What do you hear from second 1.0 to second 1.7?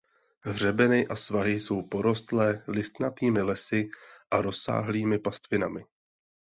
a svahy